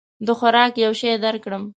د 0.25 0.27
خوراک 0.39 0.73
یو 0.85 0.93
شی 0.99 1.11
درکړم؟ 1.25 1.63